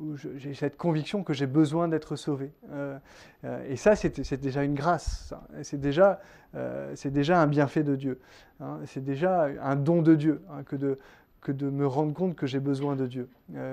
[0.00, 2.52] où j'ai cette conviction que j'ai besoin d'être sauvé.
[2.70, 2.98] Euh,
[3.44, 5.34] euh, et ça, c'est déjà une grâce.
[5.62, 6.20] C'est déjà,
[6.54, 6.94] euh,
[7.28, 8.20] un bienfait de Dieu.
[8.60, 8.78] Hein.
[8.86, 12.96] c'est déjà un don de Dieu hein, que, de, me rendre compte que j'ai besoin
[12.96, 13.28] de Dieu,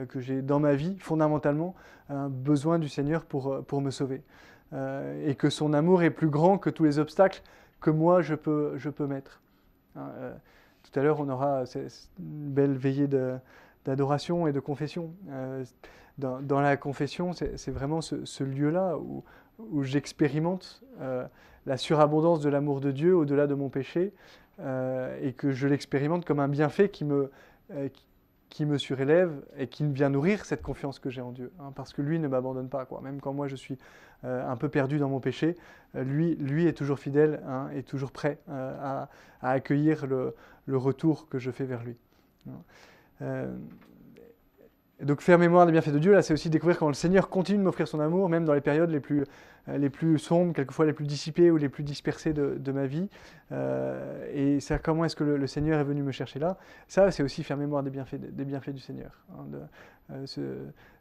[0.09, 1.73] que j'ai dans ma vie, fondamentalement,
[2.09, 4.21] un besoin du Seigneur pour, me sauver.
[4.73, 7.41] et que son amour est plus grand que tous les obstacles
[7.81, 9.41] que moi je peux, mettre.
[9.95, 10.11] Hein.
[10.83, 11.63] tout à l'heure, on aura
[12.19, 13.07] une belle veillée
[13.85, 15.11] d'adoration et de confession
[16.17, 19.23] dans, la confession, c'est vraiment ce, lieu-là où,
[19.83, 21.25] j'expérimente euh,
[21.65, 24.13] la surabondance de l'amour de Dieu au-delà de mon péché
[24.59, 27.31] euh, et que je l'expérimente comme un bienfait qui me,
[27.71, 27.89] euh,
[28.49, 31.51] qui me surélève et qui vient nourrir cette confiance que j'ai en Dieu.
[31.59, 32.85] Hein, parce que lui ne m'abandonne pas.
[32.85, 33.01] Quoi.
[33.01, 33.77] Même quand moi je suis
[34.25, 35.57] un peu perdu dans mon péché,
[35.93, 39.09] lui, est toujours fidèle hein, et toujours prêt à,
[39.41, 40.33] accueillir le,
[40.65, 41.97] le, retour que je fais vers lui.
[45.01, 47.57] Donc faire mémoire des bienfaits de Dieu, là, c'est aussi découvrir comment le Seigneur continue
[47.57, 49.23] de m'offrir son amour, même dans les périodes les plus,
[49.67, 53.09] euh, les plus sombres, quelquefois les plus dissipées ou les plus dispersées de, ma vie.
[53.51, 56.57] Euh, et comment est-ce que le, Seigneur est venu me chercher là?
[56.87, 59.11] Ça, c'est aussi faire mémoire des bienfaits, des bienfaits du Seigneur.
[59.31, 59.45] Hein,
[60.11, 60.25] euh,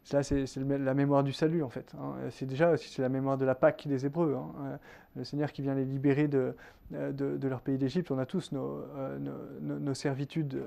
[0.03, 1.93] c'est la mémoire du salut, en fait.
[1.99, 2.13] Hein.
[2.29, 4.35] C'est déjà aussi la mémoire de la Pâque des Hébreux.
[4.35, 4.79] Hein.
[5.15, 6.55] Le Seigneur qui vient les libérer de,
[6.91, 8.11] de, leur pays d'Égypte.
[8.11, 8.83] On a tous nos,
[9.61, 10.61] nos, servitudes,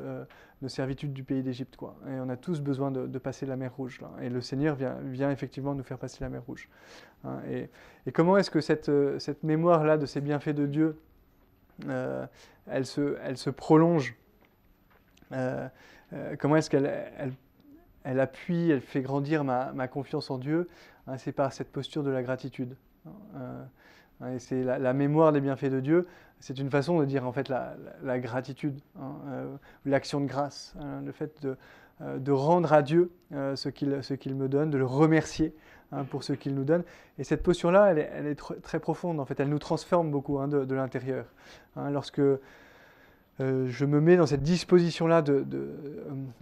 [0.63, 1.77] nos servitudes du pays d'Égypte.
[2.09, 4.01] Et on a tous besoin de, passer la mer Rouge.
[4.21, 6.69] Et le Seigneur vient, vient effectivement nous faire passer la mer Rouge.
[7.49, 7.69] Et,
[8.07, 11.01] et, comment est-ce que cette, cette mémoire-là de ces bienfaits de Dieu,
[11.89, 14.15] elle, se, elle se prolonge
[15.31, 17.33] Comment est-ce qu'elle
[18.07, 20.69] elle, appuie, elle fait grandir ma, confiance en Dieu,
[21.07, 22.77] hein, c'est par cette posture de la gratitude.
[23.07, 23.11] Hein,
[24.23, 26.07] euh, et c'est la, mémoire des bienfaits de Dieu,
[26.41, 31.13] c'est une façon de dire en fait la, gratitude, hein, euh, l'action de grâce, le
[31.13, 31.57] fait de,
[32.01, 35.55] euh, rendre à Dieu ce qu'il me donne, de le remercier
[36.11, 36.83] pour ce qu'il nous donne.
[37.19, 40.75] Et cette posture-là, elle, est très profonde, en fait, elle nous transforme beaucoup de, de
[40.75, 41.27] l'intérieur.
[41.77, 42.23] lorsque
[43.41, 45.71] euh, je me mets dans cette disposition-là de, de,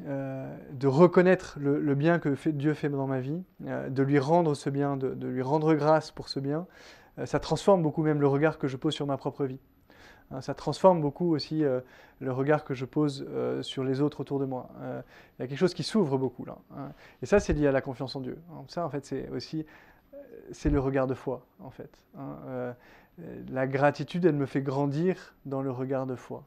[0.07, 4.70] euh, reconnaître le, bien que Dieu fait dans ma vie, euh, de lui rendre ce
[4.70, 6.66] bien, de, lui rendre grâce pour ce bien.
[7.24, 9.61] ça transforme beaucoup même le regard que je pose sur ma propre vie.
[10.30, 11.64] Hein, ça transforme beaucoup aussi
[12.20, 13.26] le regard que je pose
[13.62, 14.70] sur les autres autour de moi.
[14.80, 16.59] Il y a quelque chose qui s'ouvre beaucoup là.
[16.76, 16.92] Hein.
[17.22, 18.38] Et ça, c'est lié à la confiance en Dieu.
[18.68, 19.66] ça, en fait, c'est aussi
[20.52, 21.90] c'est le regard de foi, en fait.
[23.50, 26.44] La gratitude, elle me fait grandir dans le regard de foi.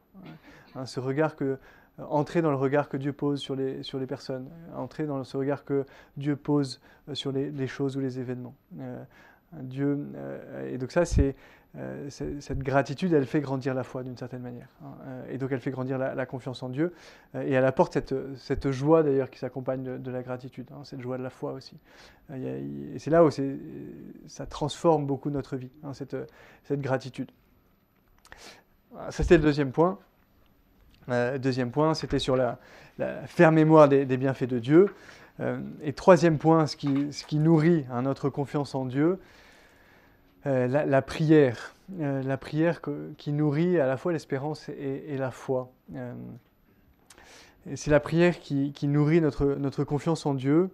[0.75, 1.57] Hein, ce regard que,
[1.99, 5.23] euh, entrer dans le regard que Dieu pose sur les, sur les personnes, entrer dans
[5.23, 8.55] ce regard que Dieu pose euh, sur les, choses ou les événements.
[8.79, 9.03] Euh,
[9.53, 9.97] Dieu,
[10.69, 11.33] et donc ça, c'est
[11.75, 14.69] euh, cette gratitude, elle fait grandir la foi d'une certaine manière.
[14.83, 14.93] Hein.
[15.05, 16.93] Euh, et donc elle fait grandir la, confiance en Dieu.
[17.35, 17.99] Euh, et elle apporte
[18.37, 21.77] cette, joie d'ailleurs qui s'accompagne de, la gratitude, hein, cette joie de la foi aussi.
[22.33, 23.29] et c'est là où
[24.27, 26.15] ça transforme beaucoup notre vie, hein, cette,
[26.71, 27.29] gratitude.
[29.09, 29.99] Ça c'était le deuxième point.
[31.39, 32.57] deuxième point, c'était sur la,
[33.27, 34.95] faire mémoire des, bienfaits de Dieu.
[35.83, 39.19] et troisième point, ce qui, nourrit notre confiance en Dieu,
[40.45, 41.75] la, prière.
[41.97, 42.81] la prière
[43.17, 45.71] qui nourrit à la fois l'espérance et, la foi.
[47.75, 50.69] c'est la prière qui, nourrit notre, notre confiance en Dieu,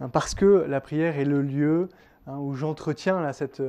[0.00, 1.88] hein, parce que la prière est le lieu
[2.26, 3.62] hein, où j'entretiens cette,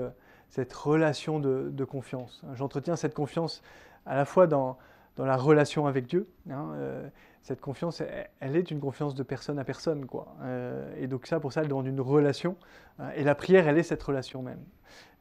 [0.50, 2.42] cette relation de, confiance.
[2.54, 3.62] J'entretiens cette confiance
[4.06, 4.78] à la fois dans,
[5.18, 6.28] dans la relation avec Dieu.
[6.50, 7.10] Hein, euh,
[7.46, 8.02] cette confiance,
[8.40, 10.08] elle, est une confiance de personne à personne.
[10.42, 12.58] Euh, et donc ça, pour ça, elle demande une relation.
[12.98, 14.64] Hein, et la prière, elle est cette relation même.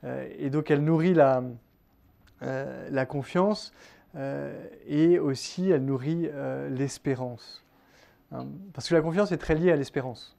[0.04, 1.42] Euh, et donc elle nourrit la,
[3.06, 3.74] confiance
[4.86, 6.30] et aussi elle nourrit
[6.70, 7.62] l'espérance.
[8.32, 10.34] Hein, parce que la confiance est très liée à l'espérance.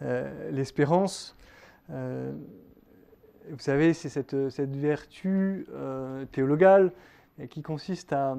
[0.00, 1.36] l'espérance,
[1.90, 6.92] vous savez, c'est cette, vertu euh, théologale
[7.50, 8.38] qui consiste à,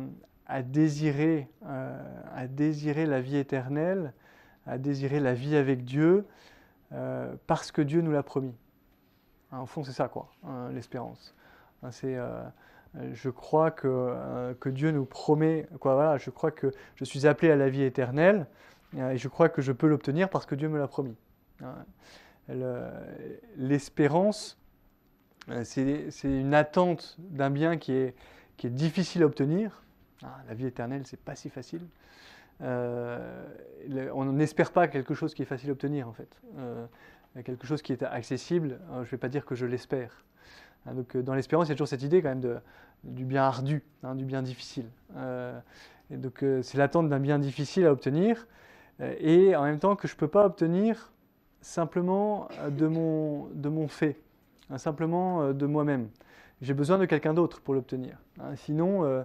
[0.61, 4.13] désirer, euh, à désirer la vie éternelle,
[4.65, 6.25] à désirer la vie avec Dieu,
[6.93, 8.55] euh, parce que Dieu nous l'a promis.
[9.51, 11.35] Hein, au fond, c'est ça, quoi, hein, l'espérance.
[11.83, 12.17] Hein, c'est,
[13.13, 17.51] je crois que, que, Dieu nous promet, quoi, voilà, je crois que je suis appelé
[17.51, 18.47] à la vie éternelle,
[18.97, 21.15] et je crois que je peux l'obtenir parce que Dieu me l'a promis.
[23.57, 24.57] L'espérance,
[25.49, 28.15] euh, c'est une attente d'un bien qui est,
[28.57, 29.83] qui est, difficile à obtenir.
[30.23, 31.81] Ah, la vie éternelle, c'est pas si facile.
[32.61, 33.45] Euh,
[34.13, 36.29] on n'espère pas quelque chose qui est facile à obtenir, en fait.
[36.57, 36.85] Euh,
[37.45, 40.23] quelque chose qui est accessible, je ne vais pas dire que je l'espère.
[40.85, 42.57] Hein, donc, dans l'espérance, il y a toujours cette idée quand même de,
[43.03, 44.85] du bien ardu, hein, du bien difficile.
[46.09, 48.47] donc, c'est l'attente d'un bien difficile à obtenir,
[49.19, 51.11] et en même temps que je ne peux pas obtenir
[51.61, 54.17] simplement de mon, de mon fait.
[54.69, 56.09] Hein, simplement euh, de moi-même.
[56.61, 58.17] J'ai besoin de quelqu'un d'autre pour l'obtenir.
[58.55, 59.23] Sinon, euh,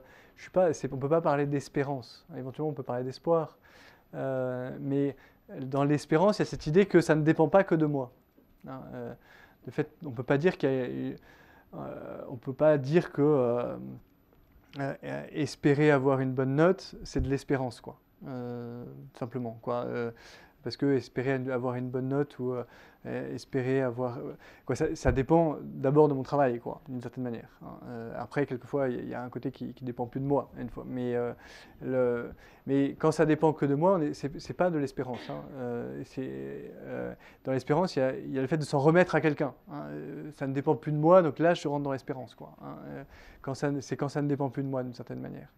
[0.93, 2.27] on ne peut pas parler d'espérance.
[2.37, 3.59] Éventuellement, on peut parler d'espoir.
[4.15, 5.17] Euh, mais
[5.61, 8.13] dans l'espérance, il y a cette idée que ça ne dépend pas que de moi.
[8.69, 8.81] Hein.
[9.67, 11.17] de fait, on ne peut pas dire qu'il
[11.73, 13.77] on peut pas dire que
[15.33, 17.99] espérer avoir une bonne note, c'est de l'espérance, quoi.
[19.15, 19.87] simplement, quoi.
[20.63, 22.55] Parce que espérer avoir une bonne note ou
[23.05, 24.19] euh, espérer avoir.
[24.19, 27.49] Euh, quoi, ça, dépend d'abord de mon travail, quoi, d'une certaine manière.
[27.61, 27.77] Hein.
[27.89, 30.85] Euh, après, quelquefois, il y, a un côté qui, dépend plus de moi, une fois.
[30.87, 31.17] Mais,
[31.83, 32.31] le,
[32.69, 35.29] mais quand ça dépend que de moi, c'est pas de l'espérance.
[35.29, 35.43] Hein.
[37.45, 39.53] dans l'espérance, il y, a le fait de s'en remettre à quelqu'un.
[39.73, 39.87] Hein.
[40.35, 42.37] Ça ne dépend plus de moi, donc là, je rentre dans l'espérance.
[42.37, 42.55] Quoi,
[43.81, 45.49] c'est quand ça ne dépend plus de moi, d'une certaine manière.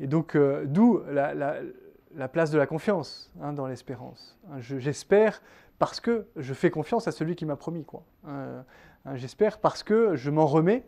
[0.00, 1.34] et donc, d'où la,
[2.14, 4.38] la, place de la confiance hein, dans l'espérance.
[4.58, 5.42] J'espère
[5.78, 7.84] parce que je fais confiance à celui qui m'a promis.
[8.28, 8.62] Euh,
[9.04, 10.84] hein, j'espère parce que je m'en remets,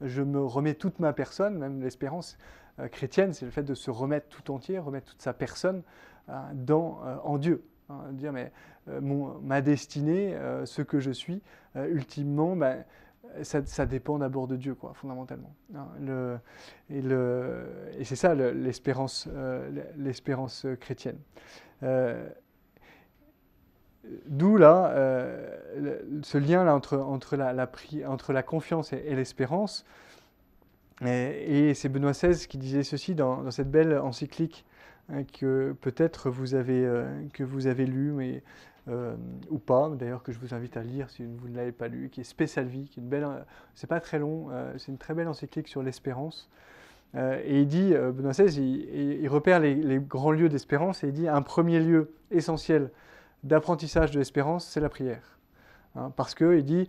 [0.00, 2.36] je me remets toute ma personne, même l'espérance
[2.80, 5.82] euh, chrétienne, c'est le fait de se remettre tout entier, remettre toute sa personne
[6.28, 7.62] euh, dans, en Dieu.
[7.88, 8.50] Hein, dire, mais
[9.42, 11.40] ma destinée, ce que je suis,
[11.76, 12.84] ultimement, ben,
[13.42, 15.54] ça, dépend d'abord de Dieu, quoi, fondamentalement.
[16.00, 16.38] Le,
[16.90, 17.64] et, le,
[18.02, 19.28] c'est ça l'espérance,
[19.96, 21.18] l'espérance chrétienne.
[24.26, 29.84] D'où là, euh, ce lien là entre, la, confiance et, l'espérance.
[31.06, 34.64] Et, c'est Benoît XVI qui disait ceci dans, cette belle encyclique
[35.08, 37.04] hein, que peut-être vous avez, euh,
[37.40, 38.42] vous avez lu, mais,
[38.88, 39.14] euh,
[39.50, 42.08] ou pas, d'ailleurs que je vous invite à lire si vous ne l'avez pas lu,
[42.10, 43.26] qui est Spécial Vie, qui est belle,
[43.74, 46.50] c'est pas très long, c'est une très belle encyclique sur l'espérance.
[47.14, 51.28] et il dit, Benoît XVI, il, il repère les, grands lieux d'espérance et il dit
[51.28, 52.90] un premier lieu essentiel
[53.44, 55.38] d'apprentissage de l'espérance, c'est la prière.
[55.94, 56.88] Hein, parce qu'il dit,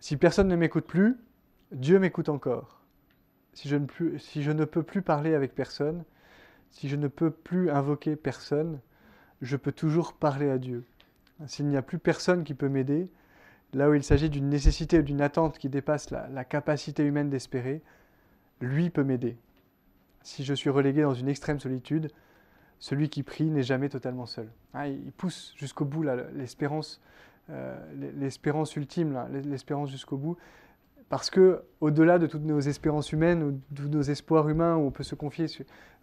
[0.00, 1.16] si personne ne m'écoute plus,
[1.72, 2.80] Dieu m'écoute encore.
[3.52, 3.86] Si je, ne
[4.18, 6.04] si je ne peux plus parler avec personne,
[6.70, 8.80] si je ne peux plus invoquer personne,
[9.40, 10.84] je peux toujours parler à Dieu.
[11.46, 13.10] S'il n'y a plus personne qui peut m'aider,
[13.72, 17.82] là où il s'agit d'une nécessité ou d'une attente qui dépasse la, capacité humaine d'espérer,
[18.60, 19.36] lui peut m'aider.
[20.22, 22.10] Si je suis relégué dans une extrême solitude,
[22.78, 24.48] celui qui prie n'est jamais totalement seul.
[24.72, 27.00] Ah, il pousse jusqu'au bout l'espérance,
[27.50, 27.76] euh,
[28.16, 30.36] l'espérance ultime, l'espérance jusqu'au bout,
[31.08, 34.86] parce que au-delà de toutes nos espérances humaines ou de tous nos espoirs humains, où
[34.86, 35.46] on peut se confier,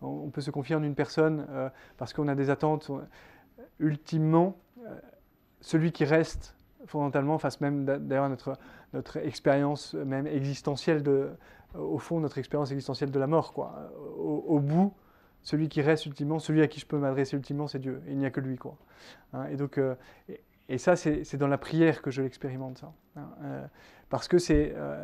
[0.02, 2.92] on peut se confier en une personne euh, parce qu'on a des attentes,
[3.80, 4.58] ultimement,
[5.62, 8.58] celui qui reste fondamentalement face même d'ailleurs à notre,
[8.94, 11.30] notre expérience même existentielle de,
[11.78, 13.92] au fond notre expérience existentielle de la mort quoi.
[14.18, 14.94] au bout
[15.44, 18.02] celui qui reste ultimement, celui à qui je peux m'adresser ultimement, c'est Dieu.
[18.08, 18.58] il n'y a que lui.
[18.58, 18.78] Quoi.
[19.34, 19.96] Hein, et, donc, euh,
[20.70, 22.80] et, ça, c'est dans la prière que je l'expérimente.
[22.80, 23.66] Ça, hein, euh,
[24.10, 25.04] parce que c'est euh,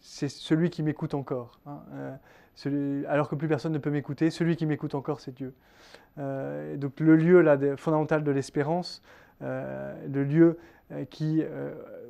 [0.00, 1.60] celui qui m'écoute encore.
[1.66, 2.18] Hein,
[3.06, 5.54] alors que plus personne ne peut m'écouter, celui qui m'écoute encore, c'est Dieu.
[6.16, 9.00] donc le lieu là, fondamental de l'espérance,
[9.40, 10.58] le lieu
[11.10, 11.44] qui,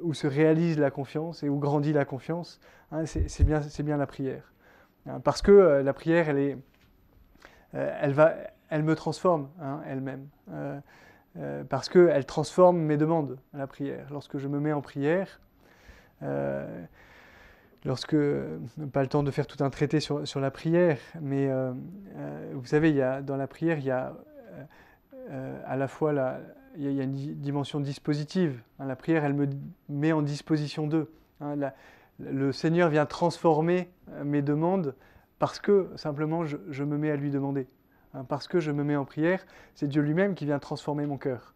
[0.03, 2.61] où se réalise la confiance et où grandit la confiance,
[2.93, 4.53] hein, c'est bien, la prière.
[5.07, 6.29] Hein, parce que la prière,
[7.73, 8.03] elle,
[8.85, 9.49] me transforme
[9.87, 10.29] elle-même.
[11.39, 14.07] Euh, parce qu'elle transforme mes demandes à la prière.
[14.11, 15.41] Lorsque je me mets en prière,
[16.23, 16.85] euh,
[17.85, 18.17] lorsque,
[18.93, 21.73] pas le temps de faire tout un traité sur, la prière, mais euh,
[22.55, 24.15] vous savez, dans la prière, il y a
[25.67, 26.41] à la fois la,
[26.77, 28.61] il y a une dimension dispositive.
[28.79, 28.87] Hein.
[28.87, 29.49] la prière, elle me
[29.89, 31.11] met en disposition d'eux.
[31.41, 31.57] Hein.
[32.19, 33.89] le Seigneur vient transformer
[34.25, 34.95] mes demandes
[35.39, 37.67] parce que simplement je, me mets à lui demander.
[38.15, 41.19] Hein, parce que je me mets en prière, c'est Dieu lui-même qui vient transformer mon
[41.19, 41.55] cœur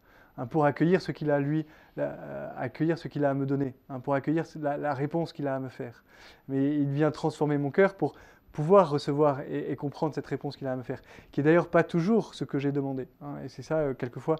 [0.50, 1.66] pour accueillir ce qu'il a lui,
[1.98, 6.04] euh, a à me donner, pour accueillir la, réponse qu'il a à me faire.
[6.48, 8.14] Mais il vient transformer mon cœur pour
[8.52, 11.82] pouvoir recevoir et, comprendre cette réponse qu'il a à me faire, qui est d'ailleurs pas
[11.82, 13.08] toujours ce que j'ai demandé.
[13.44, 14.36] et c'est ça, euh, quelquefois,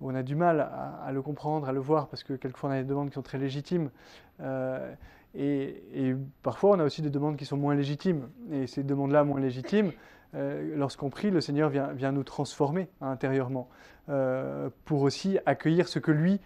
[0.00, 2.82] on a du mal à, le comprendre, à le voir, parce que quelquefois on a
[2.82, 3.90] des demandes qui sont très légitimes.
[4.40, 4.94] Euh,
[5.34, 8.28] et, parfois on a aussi des demandes qui sont moins légitimes.
[8.50, 9.92] Et ces demandes-là moins légitimes,
[10.34, 13.68] euh, lorsqu'on prie, le Seigneur vient, nous transformer intérieurement
[14.08, 16.40] euh, pour aussi accueillir ce que lui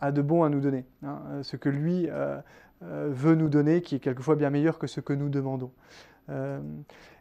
[0.00, 2.08] a de bon à nous donner, hein, ce que lui
[2.82, 5.72] veut nous donner, qui est quelquefois bien meilleur que ce que nous demandons.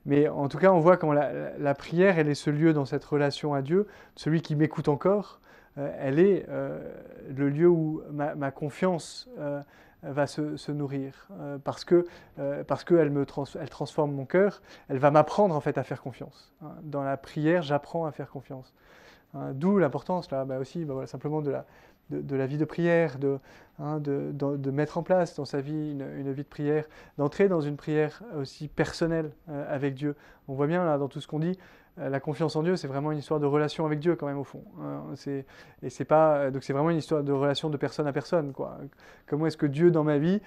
[0.06, 3.06] mais en tout cas, on voit comment la, prière, elle est ce lieu dans cette
[3.06, 5.40] relation à Dieu, celui qui m'écoute encore,
[5.78, 9.30] elle est le lieu où ma confiance
[10.12, 12.06] va se, nourrir euh, parce que
[12.40, 13.26] euh, parce qu'elle me
[13.60, 14.62] elle transforme mon cœur.
[14.90, 16.54] Elle va m'apprendre en fait à faire confiance.
[16.62, 16.72] Hein.
[16.84, 18.74] Dans la prière, j'apprends à faire confiance.
[19.34, 19.54] Hein.
[19.54, 21.66] D'où l'importance là, bah aussi, bah voilà, simplement de la
[22.12, 23.40] de, la vie de prière, de,
[23.80, 26.86] hein, de, mettre en place dans sa vie une, une vie de prière,
[27.18, 30.16] d'entrer dans une prière aussi personnelle euh, avec Dieu.
[30.48, 32.88] On voit bien là dans tout ce qu'on dit, euh, la confiance en Dieu, c'est
[32.88, 34.64] vraiment une histoire de relation avec Dieu quand même au fond.
[34.82, 35.04] Hein.
[35.82, 38.78] et c'est pas donc c'est vraiment une histoire de relation de personne à personne quoi.
[39.28, 40.42] Comment est-ce que Dieu dans ma vie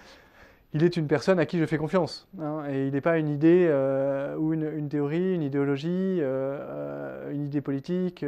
[0.74, 2.28] il est une personne à qui je fais confiance.
[2.38, 7.46] Hein, et il n'est pas une idée euh, ou une, théorie, une idéologie, euh, une
[7.46, 8.24] idée politique.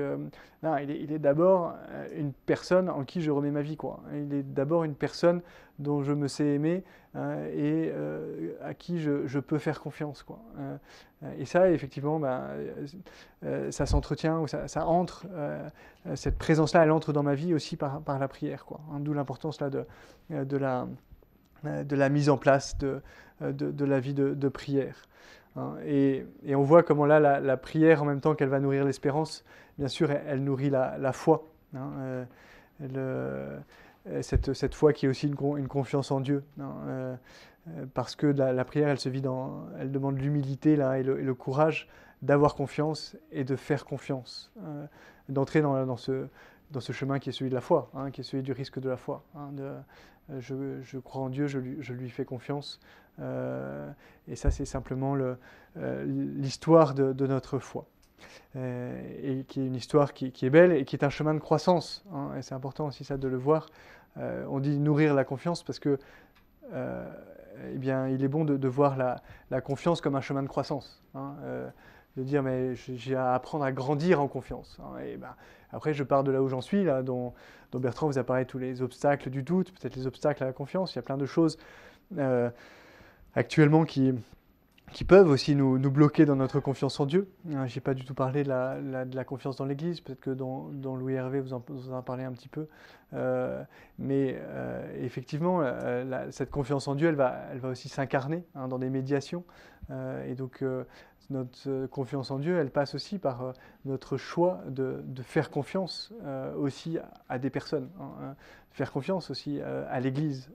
[0.62, 1.74] non, il est, d'abord
[2.16, 3.76] une personne en qui je remets ma vie.
[3.76, 4.00] Quoi.
[4.14, 5.42] Il est d'abord une personne
[5.78, 6.82] dont je me sais aimer
[7.16, 7.92] et
[8.62, 10.22] à qui je, peux faire confiance.
[10.22, 10.38] Quoi.
[11.38, 12.20] Et ça, effectivement,
[13.44, 15.68] euh, ça s'entretient, ça, entre, euh,
[16.14, 18.64] cette présence-là, elle entre dans ma vie aussi par, la prière.
[18.92, 23.02] Hein, D'où l'importance là, de, la, mise en place de,
[23.40, 24.96] de, la vie de, prière.
[25.56, 25.74] Hein.
[25.84, 29.44] Et, et, on voit comment là, la, prière, en même temps qu'elle va nourrir l'espérance,
[29.78, 31.44] bien sûr, elle, nourrit la, foi.
[31.74, 32.24] Hein.
[32.96, 33.58] Euh,
[34.22, 36.42] cette, cette, foi qui est aussi une, confiance en Dieu.
[37.68, 41.34] Euh, parce que la, prière, elle se vit dans, elle demande l'humilité là et le,
[41.34, 41.88] courage
[42.22, 44.86] d'avoir confiance et de faire confiance, euh,
[45.28, 46.26] d'entrer dans, ce,
[46.70, 48.78] dans ce chemin qui est celui de la foi, hein, qui est celui du risque
[48.78, 49.24] de la foi.
[49.34, 49.80] Hein, euh,
[50.38, 52.80] je, crois en Dieu, je lui, fais confiance.
[53.18, 55.16] et ça, c'est simplement
[55.76, 57.86] l'histoire de, notre foi.
[58.56, 62.04] Et qui est une histoire qui, est belle et qui est un chemin de croissance.
[62.12, 63.68] Hein, et c'est important aussi de le voir.
[64.16, 65.98] on dit nourrir la confiance parce que
[67.72, 71.02] eh bien, il est bon de, voir la, confiance comme un chemin de croissance.
[71.14, 71.68] Hein, euh,
[72.16, 74.78] de dire, mais j'ai à apprendre à grandir en confiance.
[74.80, 75.34] Hein, et ben,
[75.72, 77.32] après, je pars de là où j'en suis, là, dont,
[77.72, 80.94] Bertrand vous apparaît tous les obstacles du doute, peut-être les obstacles à la confiance.
[80.94, 81.56] Il y a plein de choses
[82.18, 82.50] euh,
[83.34, 84.12] actuellement qui,
[84.92, 87.30] qui peuvent aussi nous, bloquer dans notre confiance en Dieu.
[87.52, 90.96] Hein, Je n'ai pas du tout parlé de la, confiance dans l'Église, peut-être que dans,
[90.96, 92.66] Louis Hervé vous en, vous en parlez un petit peu.
[93.12, 93.62] Euh,
[93.98, 98.90] mais euh, effectivement, euh, cette confiance en Dieu, elle va, aussi s'incarner hein, dans des
[98.90, 99.44] médiations.
[100.24, 100.64] Et donc,
[101.30, 106.12] notre confiance en Dieu, elle passe aussi par notre choix de, faire confiance
[106.56, 106.96] aussi
[107.28, 107.88] à, des personnes.
[107.98, 108.36] Hein,
[108.70, 110.48] faire confiance aussi à l'Église.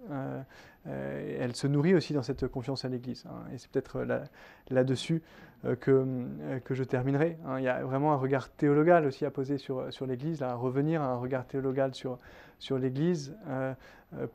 [0.87, 3.25] Euh, elle se nourrit aussi dans cette confiance à l'Église.
[3.27, 3.43] Hein.
[3.53, 4.23] et c'est peut-être là,
[4.69, 5.23] là-dessus
[5.65, 7.37] euh, que, euh, que je terminerai.
[7.45, 7.59] Hein.
[7.59, 11.01] Il y a vraiment un regard théologal aussi à poser sur, sur l'Église, à revenir
[11.01, 12.19] à un regard théologal sur,
[12.59, 13.35] sur l'Église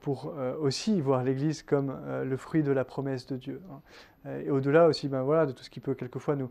[0.00, 3.62] pour aussi voir l'Église comme le fruit de la promesse de Dieu.
[3.70, 4.30] Hein.
[4.44, 6.50] Et au-delà aussi ben voilà, de tout ce qui peut quelquefois nous,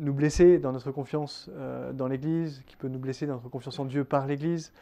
[0.00, 1.48] nous blesser dans notre confiance
[1.92, 4.72] dans l'Église, qui peut nous blesser dans notre confiance en Dieu par l'Église,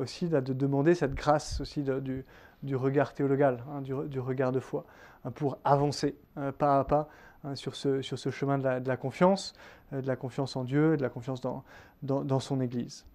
[0.00, 2.24] aussi de demander cette grâce aussi du,
[2.62, 4.84] du regard théologal, hein, du, regard de foi,
[5.24, 7.08] hein, pour avancer euh, pas à pas
[7.44, 9.54] hein, sur, ce, chemin de la, confiance,
[9.92, 13.06] euh, de la confiance en Dieu, de la confiance dans, son Église.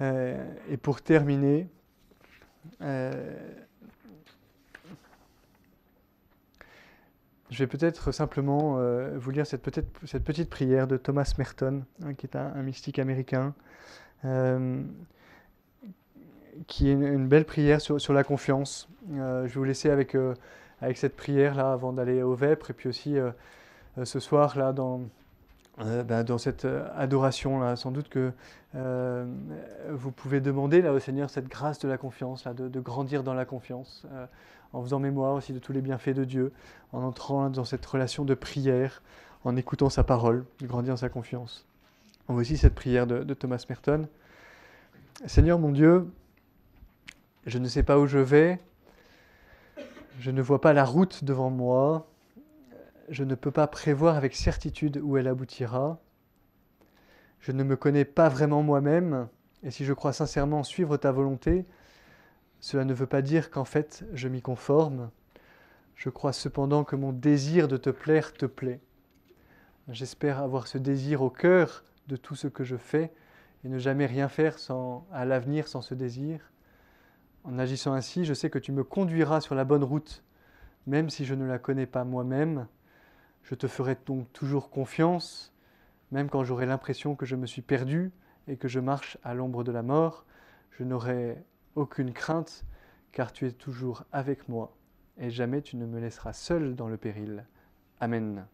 [0.00, 1.68] Euh, et pour terminer,
[2.80, 3.28] je
[7.50, 8.78] vais peut-être simplement
[9.14, 11.84] vous lire cette, petite prière de Thomas Merton,
[12.18, 13.54] qui est un, mystique américain,
[16.66, 18.88] qui est une, belle prière sur, sur la confiance.
[19.10, 20.16] je vais vous laisser avec,
[20.80, 23.16] avec cette prière-là avant d'aller au Vêpres, et puis aussi
[24.02, 25.00] ce soir, là, dans,
[25.78, 28.32] ben, dans cette adoration, là, sans doute que
[28.72, 33.22] vous pouvez demander là, au Seigneur cette grâce de la confiance, là, de, de grandir
[33.22, 34.06] dans la confiance
[34.74, 36.52] en faisant mémoire aussi de tous les bienfaits de Dieu,
[36.92, 39.02] en entrant dans cette relation de prière,
[39.44, 41.64] en écoutant sa parole, de grandir dans sa confiance.
[42.28, 44.08] On voit aussi cette prière de, Thomas Merton.
[45.26, 46.10] Seigneur mon Dieu,
[47.46, 48.60] je ne sais pas où je vais,
[50.18, 52.08] je ne vois pas la route devant moi,
[53.08, 55.98] je ne peux pas prévoir avec certitude où elle aboutira,
[57.40, 59.28] je ne me connais pas vraiment moi-même,
[59.62, 61.66] et si je crois sincèrement suivre ta volonté,
[62.60, 65.10] cela ne veut pas dire qu'en fait je m'y conforme.
[65.96, 68.80] Je crois cependant que mon désir de te plaire te plaît.
[69.88, 73.12] J'espère avoir ce désir au cœur de tout ce que je fais
[73.64, 76.40] et ne jamais rien faire sans, à l'avenir sans ce désir.
[77.44, 80.24] En agissant ainsi, je sais que tu me conduiras sur la bonne route,
[80.86, 82.66] même si je ne la connais pas moi-même.
[83.42, 85.52] Je te ferai donc toujours confiance,
[86.10, 88.12] même quand j'aurai l'impression que je me suis perdu
[88.48, 90.24] et que je marche à l'ombre de la mort.
[90.70, 92.64] Je n'aurai aucune crainte,
[93.12, 94.74] car tu es toujours avec moi,
[95.18, 97.44] et jamais tu ne me laisseras seul dans le péril.
[98.00, 98.46] Amen.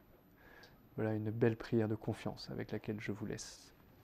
[0.97, 3.73] Voilà une belle prière de confiance avec laquelle je vous laisse.